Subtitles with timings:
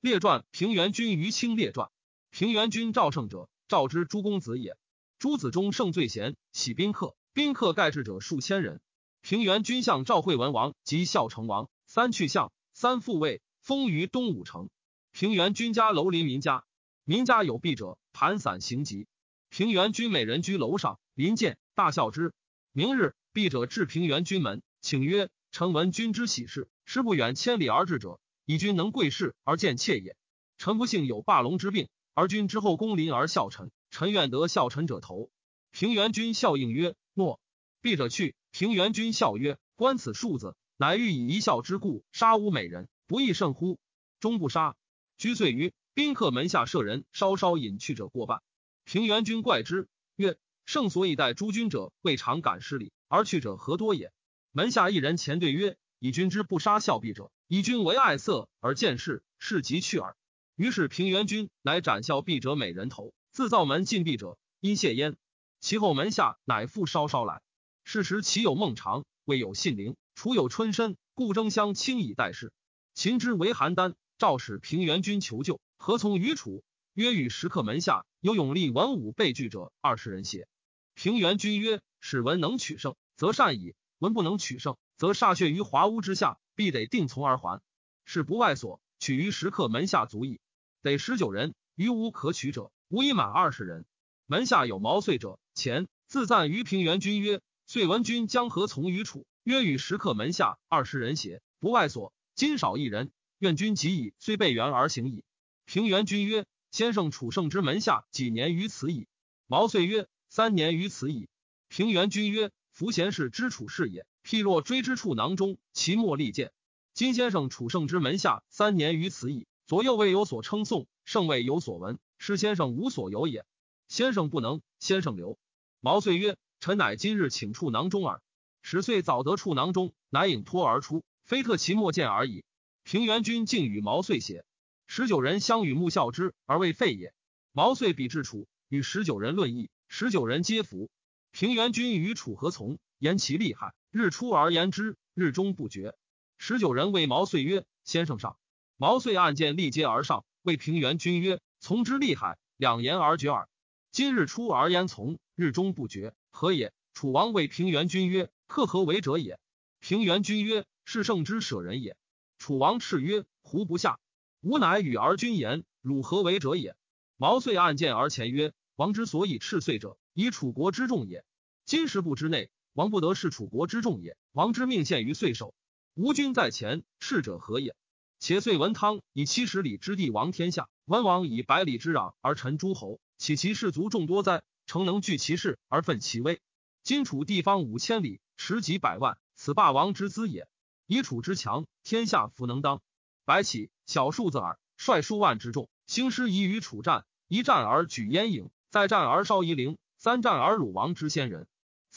[0.00, 1.90] 列传平原君于清列传
[2.30, 4.78] 平原君赵胜者，赵之诸公子也。
[5.18, 8.80] 诸子中胜最贤，喜宾客，宾客盖至者数千人。
[9.20, 14.70] 平原君相赵惠文王及孝成王三去相，三复位，封于东武城。
[15.12, 16.64] 平原君家楼临民家，
[17.04, 19.06] 民家有弊者，盘散行疾。
[19.50, 22.32] 平原君美人居楼上，临见，大笑之。
[22.72, 30.16] 明日，弊者至平原君门，请曰：“臣闻君之喜事，师不远千里而至者，以君能贵事而见妾也。
[30.58, 35.30] 臣不幸有霸龙之病，而君之后宫临而笑臣，臣愿得笑臣者头。”
[35.72, 37.40] 平原君笑应曰：“诺。”
[37.82, 38.34] 敝者去。
[38.50, 43.78] 平原君笑曰：“观此数字，乃欲以一笑之故杀吾美人，不亦甚乎？”
[44.20, 44.76] 终不杀。
[45.16, 48.42] 居岁于宾客门下舍人稍稍隐去者过半。
[48.84, 54.12] 平原君怪之曰：“圣所以待诸君者，未尝敢失礼，而去者何多也？”
[54.52, 60.16] 门下一人前对曰：“以君之不杀笑敝者，以君为爱色而见事，是即去耳。”
[60.56, 65.16] 于是平原君乃斩笑敝者美人头，自造门禁闭者，因谢焉。
[65.60, 67.42] 其后门下乃复稍稍来。
[67.84, 72.50] 是时其有孟尝，未有信陵，楚有春申，故争相轻以待事。
[72.94, 76.64] 秦之为邯郸，赵使平原君求救，何从于楚？
[76.94, 80.48] 曰：与食客门下有勇力文武备惧者二十人邪？
[80.94, 87.62] 平原君曰：使文能取胜，则善矣；文不能取胜，则歃血于华屋之下，必得定从而还。
[88.04, 90.40] 是不外所，取于食客门下足矣。
[90.82, 93.86] 得十九人，于无可取者，无以满二十人。
[94.26, 97.40] 门下有毛遂者，前自赞于平原君曰。
[97.66, 99.26] 遂闻君将何从于楚？
[99.42, 101.40] 曰：与食客门下二十人邪？
[101.60, 102.12] 不外所。
[102.34, 104.12] 今少一人，愿君即以。
[104.18, 105.24] 虽备援而行矣。
[105.64, 109.08] 平原君曰：先生楚胜之门下几年于此矣？
[109.46, 111.30] 毛遂曰：三年于此矣。
[111.68, 114.04] 平原君曰：夫贤士之楚事也。
[114.24, 116.52] 譬若追之处囊中，其莫利剑。
[116.94, 119.46] 今先生楚圣之门下三年于此矣。
[119.66, 123.44] 左右未有所称颂，圣未有所闻，师先生无所有也。
[123.88, 125.38] 先生不能，先生留。
[125.80, 126.36] 毛遂曰。
[126.62, 128.20] 臣乃今日请处囊中耳。
[128.60, 132.44] 十岁早得处囊中，乃引托而出，非特其莫见而已。
[132.82, 134.44] 平原君竟与毛遂写。
[134.86, 137.14] 十九人相与目笑之，而未废也。
[137.52, 140.90] 毛遂比至楚，与十九人论议，十九人皆服。
[141.30, 142.78] 平原君与楚何从？
[143.00, 145.96] 言其厉害，日出而言之，日中不绝。
[146.36, 148.36] 十九人谓毛遂曰：“先生上。”
[148.76, 153.48] 毛遂按剑立阶而上，谓平原君曰：“从之厉害，两言而绝耳。
[153.90, 156.74] 今日出而言从，日中不绝。”何也？
[156.92, 159.40] 楚王谓平原君曰：“克何为者也？”
[159.80, 161.96] 平原君曰：“是圣之舍人也。”
[162.36, 163.98] 楚王叱曰：“胡不下？
[164.42, 166.76] 吾乃与而君言，汝何为者也？”
[167.16, 171.24] 毛遂按剑而前曰：“王之所以斥遂者，以楚国之众也。
[171.64, 174.16] 今时不之内，王不得是楚国之众也。
[174.32, 175.54] 王之命献于岁首，
[175.94, 177.74] 吾君在前，斥者何也？
[178.18, 186.40] 且遂文汤以七十里之地王天下，文王以百里之壤而臣诸侯，岂其士卒众多哉？”诚能聚其势而奋其威。
[186.84, 190.46] 今楚地方五千里，持几百万，此霸王之资也。
[190.86, 192.80] 以楚之强，天下弗能当。
[193.24, 197.04] 白起小数字耳，率数万之众，兴师以与楚战。
[197.26, 201.48] 一战而举燕营，再战而烧夷陵，三战而鲁王之先人。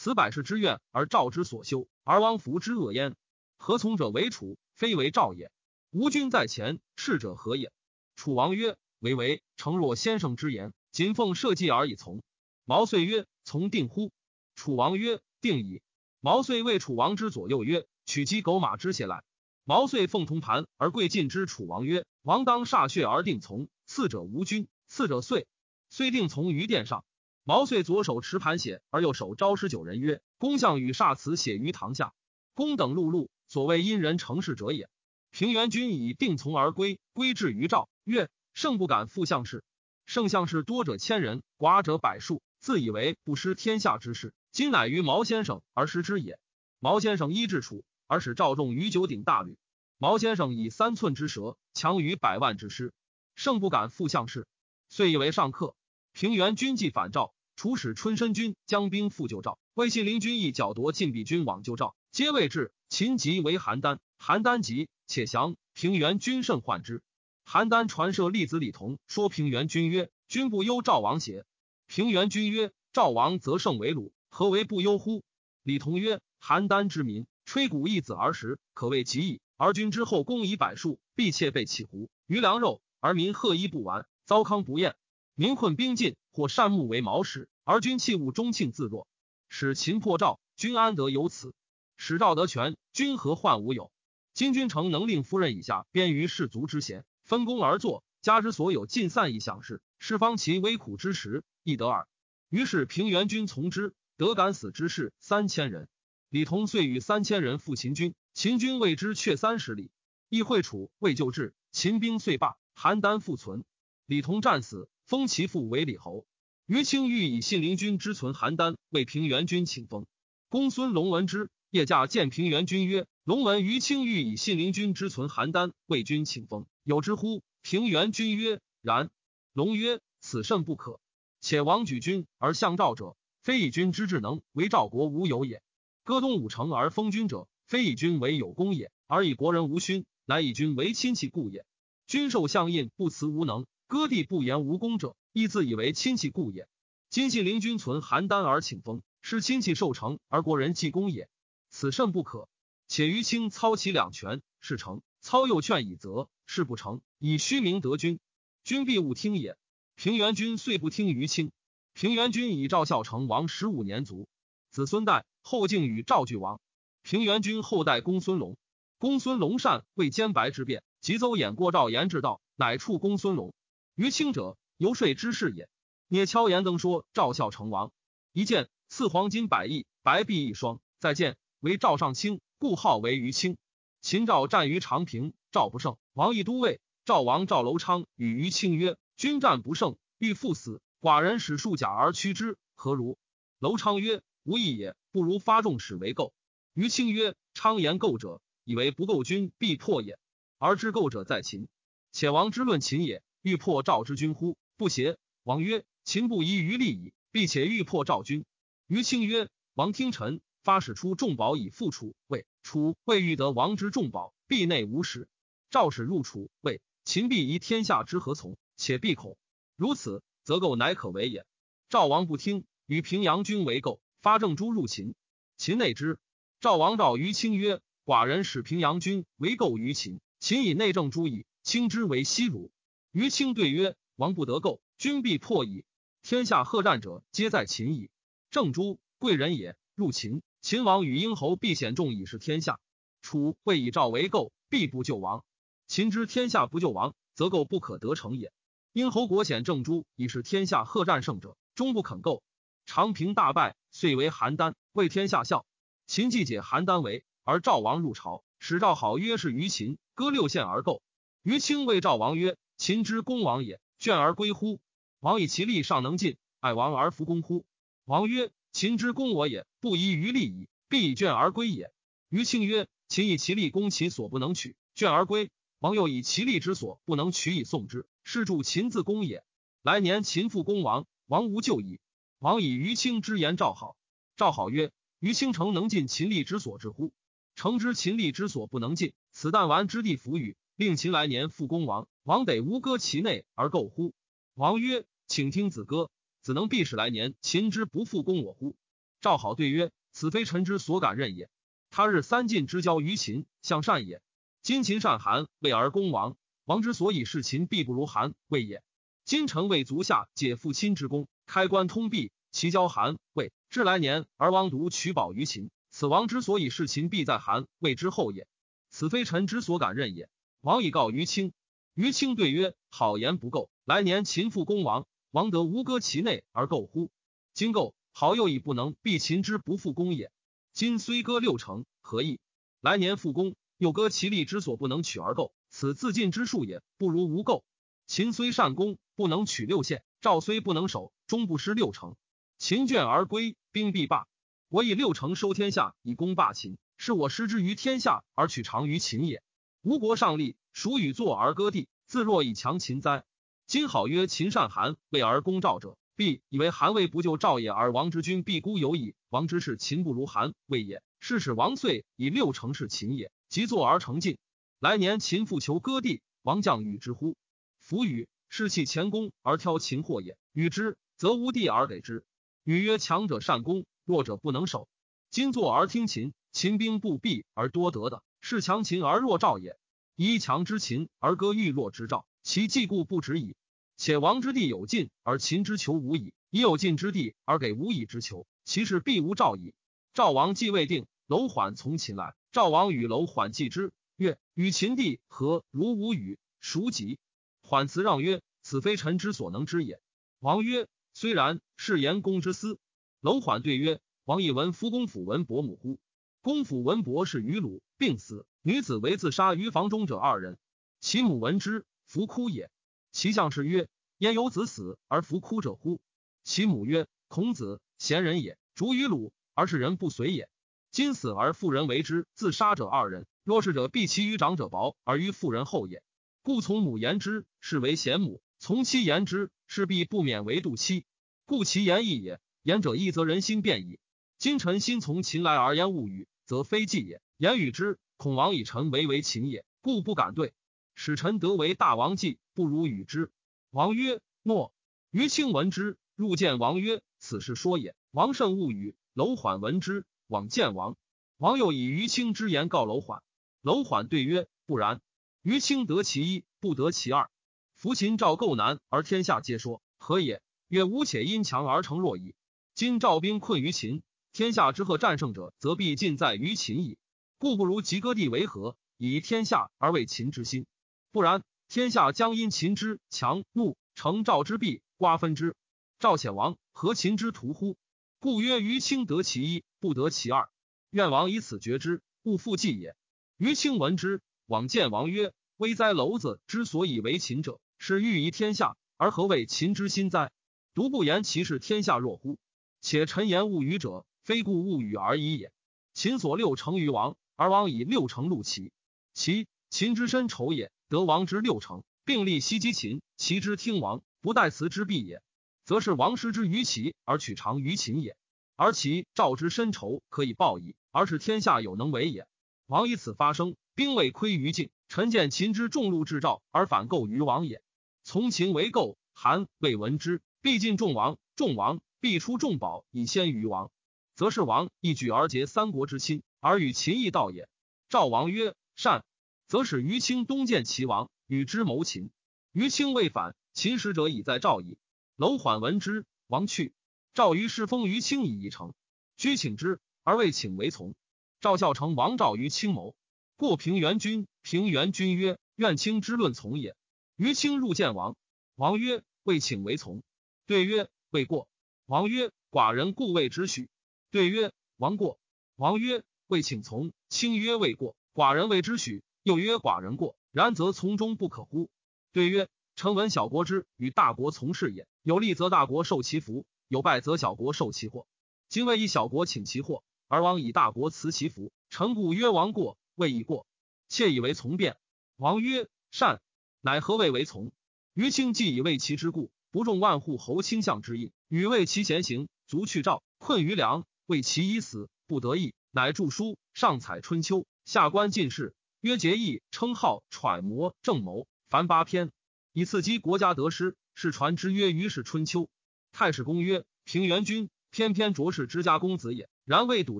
[0.03, 3.15] 此百世之愿而赵之所修，而王弗之恶焉。
[3.55, 5.49] 何从者为楚，非为赵也。
[5.91, 7.71] 吴君在前，斥者何也？
[8.17, 12.21] 楚王曰：唯唯，诚若先生之言，谨奉社稷而以从。
[12.65, 14.11] 毛遂曰：“从定乎？”
[14.55, 15.81] 楚王曰：“定矣。”
[16.19, 19.23] 毛遂谓楚王之左右曰：“取其狗马之血来。”
[19.63, 21.45] 毛遂奉铜盘而跪尽之。
[21.45, 23.69] 楚王曰：“王当歃血而定从。
[23.85, 25.47] 次者无君，次者遂。
[25.89, 27.05] 遂定从于殿上。
[27.45, 32.13] 毛遂左手持盘血，而右手招师九人曰：‘公相与煞辞血于堂下。’
[32.55, 34.89] 公等碌碌，所谓因人成事者也。
[35.29, 39.63] 平原君以定从而归，归至于赵，曰：‘圣不敢复相事。
[40.05, 46.39] 圣相事多者千人，寡者百数。’自以为不失天下之事，今乃于毛先生而失之也。
[46.79, 49.57] 毛先生医治楚，而使赵仲于九鼎大吕。
[49.97, 52.93] 毛先生以三寸之舌，强于百万之师，
[53.35, 54.47] 胜不敢复相事，
[54.87, 55.75] 遂以为上客。
[56.13, 62.71] 平原军既反赵，楚使春申军将兵复救赵，魏信陵军亦剿夺晋鄙军往救赵，皆未至。
[62.87, 65.55] 秦即为邯郸，邯郸急，且降。
[65.73, 67.01] 平原君甚患之。
[67.47, 71.45] 邯郸传舍立子李同说平原君曰：“君不忧赵王邪？”
[71.87, 75.23] 平原君曰：“赵王则胜为鲁，何为不忧乎？”
[75.63, 79.41] 李同曰：“邯郸之民，吹鼓一子而食，可谓极矣。
[79.57, 84.95] 而君之后攻以百数，必妾被弃胡余粮肉，而民贺衣不完，糟糠不厌。
[85.35, 89.07] 民困兵尽，或善木为毛使，而君器物中庆自若。
[89.49, 91.55] 使秦破赵，君安得有此？
[91.97, 93.91] 使赵得权，君何患无有？
[94.35, 102.07] 今君诚能令夫人以下编于士卒之贤，分工而作，家之所有尽散以享事，是方其危苦之时，亦得耳。
[102.49, 105.87] 于是平原君从之，得敢死之士三千人。
[106.29, 109.89] 李同遂与三千人赴秦军，秦军为之却三十里。
[110.29, 113.65] 亦会楚未救治，秦兵遂罢，邯郸复存。
[114.05, 116.25] 李同战死，封其父为李侯。
[116.65, 120.05] 于清欲以信陵君之存邯郸为平原君请封。
[120.49, 129.09] 公孙龙闻之，夜驾见平原君曰：“龙闻于清欲以信陵君之存邯郸为君请封，有之乎？”平原君曰：“然。”
[129.53, 130.99] 龙曰：“此甚不可。
[131.41, 135.61] 且王举君而相赵者，非以君之智能为赵国无有也。
[136.03, 141.65] 歌东五城而封君者，非以君为有功也，而以国人无勋。”乃以君为亲戚故也。
[142.07, 146.67] 君受相印，不辞无能；割地不言无功者，亦自以为亲戚故也。
[147.11, 151.29] 今信陵君存邯郸而请封，是亲戚受成而国人济功也。
[151.69, 152.49] 此甚不可。
[152.87, 157.01] 且于卿操其两权，是成；操又劝以责，是不成。
[157.19, 158.19] 以虚名得君，
[158.63, 159.57] 君必勿听也。
[159.93, 161.51] 平原君遂不听于卿。
[161.93, 164.27] 平原君以赵孝成王十五年卒，
[164.71, 166.59] 子孙代后敬与赵具王。
[167.03, 168.57] 平原君后代公孙龙。
[168.97, 173.53] 公孙龙善为兼白之变，即邹衍过赵延之道，乃处公孙龙
[173.95, 175.69] 于清者游说之事也。
[176.07, 177.91] 聂敲言登说赵孝成王
[178.31, 180.79] 一见赐黄金百亿，白璧一双。
[180.99, 183.57] 再见为赵上卿，故号为于清。
[184.01, 186.81] 秦赵战于长平，赵不胜，王亦都尉。
[187.05, 193.17] 赵王赵楼昌与于清曰：“君战不胜，欲赴死，寡人使数甲而驱之，何如？”
[193.59, 196.33] 楼昌曰：“无益也，不如发众使为构。”
[196.73, 200.17] 于清曰：“昌言构者。”以为不够军必破也，
[200.57, 201.67] 而知构者在秦。
[202.13, 204.55] 且王之论秦也，欲破赵之君乎？
[204.77, 205.17] 不邪。
[205.43, 208.45] 王曰：秦不遗于利矣，必且欲破赵军。
[208.87, 212.15] 于清曰：王听臣，发使出重宝以复楚。
[212.27, 215.27] 魏楚未欲得王之重宝，必内无使。
[215.69, 218.55] 赵使入楚，魏秦必疑天下之何从？
[218.77, 219.37] 且必恐
[219.75, 221.45] 如此，则构乃可为也。
[221.89, 225.15] 赵王不听，与平阳君为构，发郑诸入秦。
[225.57, 226.17] 秦内之。
[226.61, 227.81] 赵王召于清曰。
[228.05, 232.69] 寡人使平阳君为构于秦，秦以内政诸矣，卿之为西辱。
[233.13, 235.85] 于清对曰：王不得构，君必破矣。
[236.23, 238.09] 天下贺战者，皆在秦矣。
[238.49, 242.79] 郑诸贵人也，入秦，秦王与英侯必显众以示天下。
[243.21, 245.45] 楚会以赵为构，必不救王。
[245.85, 248.51] 秦之天下不救王，则构不可得成也。
[248.93, 252.41] 英侯国显郑诸以示天下贺战胜者，终不肯构。
[252.87, 255.67] 长平大败，遂为邯郸，为天下笑。
[256.07, 257.23] 秦既解邯郸围。
[257.43, 261.03] 而赵王入朝，使赵好曰：“是于秦，割六县而构。”
[261.43, 264.81] 于清谓赵王曰：“秦之公王也，倦而归乎？
[265.21, 267.65] 王以其力尚能进，爱王而弗公乎？”
[268.03, 271.93] 王曰：“秦之公我也，不遗于利矣，必以倦而归也。”
[272.27, 275.47] 于庆曰：“秦以其力攻其所不能取，倦而归；
[275.79, 279.45] 王又以其力之所不能取以送之，是助秦自攻也。
[279.81, 282.01] 来年秦复攻王，王无救矣。
[282.39, 283.95] 王以于清之言赵好，
[284.35, 284.91] 赵好曰
[285.21, 287.13] ：‘于清诚能尽秦力之所至乎？’
[287.55, 294.15] 诚知秦力之所不能尽，此弹丸之地弗与，令秦来年复攻王，王得无歌其内而构乎？
[294.55, 296.09] 王曰：“请听子歌，
[296.41, 298.75] 子能必使来年秦之不复攻我乎？”
[299.21, 301.47] 赵好对曰：“此非臣之所敢任也。
[301.91, 304.23] 他日三晋之交于秦，向善也。
[304.63, 308.81] 今秦善韩魏而攻王，王之所以事秦必不如韩魏也。
[309.25, 318.47] 今臣为足下解父亲之功，开关通闭，其交韩魏，至来年而王独取宝于秦。”此王之所以事秦，必在韩魏之后也。
[318.89, 320.27] 此非臣之所敢任也。
[320.63, 321.51] 王以告于卿，
[321.93, 323.69] 于卿对曰：“好言不够。
[323.83, 327.11] 来年秦复攻王，王得无割其内而构乎？
[327.53, 330.31] 今构好又以不能，必秦之不复攻也。
[330.71, 332.39] 今虽割六城，何意？
[332.79, 337.65] 来年复攻，又割其利之所不能取而构，此自尽之术也，不如无构。
[338.07, 342.15] 秦虽善攻，不能取六县；赵虽不能守，终不失六城。
[342.57, 344.27] 秦倦而归，兵必罢。”
[344.71, 349.42] 我以六城收天下，以攻霸秦，是我失之于天下而取长于秦也。
[349.83, 353.25] 吴国上立，孰与坐而割地，自若以强秦哉？
[353.67, 359.13] 今好曰秦善韩魏而攻赵者，必以为韩魏不救赵也，而王之君必孤有矣。
[359.27, 364.37] 王之事秦不如韩魏也，是使王遂以六城是秦也，即坐而成进。
[364.79, 367.35] 来年秦复求割地，王将与之乎？
[367.77, 370.37] 夫与士弃前功而挑秦祸也。
[370.53, 372.23] 与之，则无地而给之。
[372.63, 373.85] 与曰：强者善攻。
[374.05, 374.87] 弱者不能守，
[375.29, 379.79] 今坐而听秦，秦兵不避而多得的，是强秦而弱赵也。
[380.17, 383.55] 依强之秦而割欲弱之赵，其计故不止矣。
[383.95, 389.73] 且王之地有尽而秦之求无矣，以有尽之地而给无以之求，其势必无赵矣。
[390.13, 396.37] 赵王既未定，楼缓从秦来，赵王与楼缓计之，曰：与秦地何如无与？
[396.59, 397.19] 孰己？
[397.61, 400.01] 缓辞让曰：“此非臣之所能知也。”
[400.39, 402.77] 王曰：“虽然，是言公之私。”
[403.21, 405.97] 楼缓对曰：“王亦闻夫公府文伯母乎？
[406.41, 410.57] 公府文伯是于鲁，病死，女子为自杀于房中者二人。
[410.99, 412.71] 其母闻之，弗哭也。
[413.11, 416.01] 其相士曰：‘焉有子死而弗哭者乎？’
[416.43, 420.49] 其母曰：‘孔子贤人也，逐于鲁，而是人不随也。
[420.91, 423.25] 今死而妇人为之，自杀者二人。
[423.43, 426.03] 若是者，必其于长者薄而于妇人厚也。
[426.41, 431.05] 故从母言之，是为贤母；从妻言之，是必不免为妒妻。
[431.45, 433.99] 故其言义也。’”言者一则人心变矣。
[434.37, 437.21] 今臣心从秦来而言物语，则非计也。
[437.43, 440.53] 言语之，恐王以臣为为秦也，故不敢对。
[440.95, 443.33] 使臣得为大王计，不如与之。
[443.69, 444.73] 王曰：诺。
[445.11, 447.97] 于清闻之，入见王曰：此事说也。
[448.11, 448.95] 王甚勿语。
[449.13, 450.95] 楼缓闻之，往见王。
[451.35, 453.21] 王又以于清之言告楼缓。
[453.61, 455.01] 楼缓对曰：不然。
[455.41, 457.29] 于清得其一，不得其二。
[457.75, 460.41] 夫秦赵构难，而天下皆说何也？
[460.69, 462.35] 曰：吾且因强而成弱矣。
[462.73, 466.97] 今赵兵困于秦，天下之贺战胜者，则必尽在于秦矣。
[467.43, 470.65] 故不如及割地为和，以天下而为秦之心。
[471.11, 475.53] 不然，天下将因秦之强怒，成赵之弊，瓜分之。
[475.99, 477.75] 赵且亡，何秦之徒乎？
[478.17, 480.47] 故曰：于卿得其一，不得其二。
[480.89, 482.95] 愿王以此决之，勿复计也。
[483.35, 485.91] 于卿闻之，往见王曰：危哉！
[485.91, 490.31] 楼子之所以为秦者，是欲移天下，而何谓秦之心哉？
[490.73, 492.39] 独不言其是天下若乎？
[492.79, 495.51] 且臣言勿语者，非故勿语而已也。
[495.93, 498.71] 秦所六成于王，而王以六成戮齐。
[499.13, 505.21] 齐秦之深仇也，得王之六成，并立袭击秦，齐之听王，不待辞之必也。
[505.65, 508.15] 则是王失之于齐，而取长于秦也。
[508.55, 512.27] 而其赵之深仇，可以报矣，而是天下有能为也。
[512.67, 514.69] 王以此发生，兵未窥于境。
[514.87, 517.61] 臣见秦之众禄至赵，而反构于王也。
[518.03, 521.81] 从秦为构，韩未闻之，必尽众王，众王。
[521.99, 523.71] 必出重宝以先于王，
[524.13, 527.47] 则是王一举而结三国之亲，而与秦义道也。
[527.87, 529.05] 赵王曰：“善。”
[529.47, 532.11] 则使于清东见齐王，与之谋秦。
[532.51, 534.77] 于清未反，秦使者已在赵矣。
[535.15, 536.73] 楼缓闻之，王去。
[537.13, 538.73] 赵于是封于清以一城，
[539.15, 540.95] 居请之，而未请为从。
[541.39, 542.93] 赵孝成王赵于清谋，
[543.37, 544.27] 过平原君。
[544.41, 546.75] 平原君曰：“愿卿之论从也。”
[547.15, 548.17] 于清入见王，
[548.55, 550.03] 王曰：“未请为从。”
[550.45, 551.47] 对曰：“未过。”
[551.85, 553.69] 王曰：“寡人故谓之许。”
[554.11, 555.19] 对曰：“王过。”
[555.55, 559.03] 王曰：“未请从。”卿曰：“未过。”寡人谓之许。
[559.23, 561.69] 又曰：“寡人过。”然则从中不可乎？
[562.11, 568.07] 对曰：“臣闻小国之与大国从事也，有利则大国受其福，有败则小国受其祸。
[568.49, 571.51] 今为以小国请其祸，而王以大国辞其福。
[571.69, 573.45] 臣故曰：王过，未以过。
[573.89, 574.77] 妾以为从变。”
[575.17, 576.21] 王曰：“善。”
[576.61, 577.51] 乃何谓为从？
[577.93, 579.31] 于卿既以为其之故。
[579.51, 592.11] 不重万户侯卿相之意，与为其贤行，卒去赵，困于梁，为其已死，不得意，乃著书上采春秋，下观进士，曰节义，称号，揣摩，正谋，凡八篇，
[592.51, 595.49] 以刺激国家得失，是传之曰于是春秋。
[595.91, 599.99] 太史公曰：平原君偏偏卓氏之家公子也，然未睹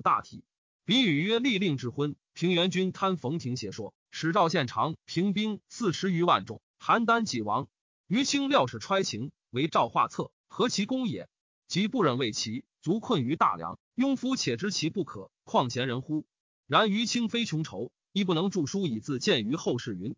[0.00, 0.44] 大体。
[0.84, 7.66] 比语曰：立令智昏，平原君贪冯庭邪说，使赵献长平兵四十余万众，邯郸己亡。
[8.06, 9.32] 于清料是揣情。
[9.50, 11.28] 为赵画策，何其功也！
[11.74, 13.80] 即不忍为其，卒困于大梁。
[13.96, 16.24] 庸夫且知其不可，况贤人乎？
[16.68, 19.96] 然于卿非穷愁，亦不能著书以自见于后世。
[19.96, 20.14] 云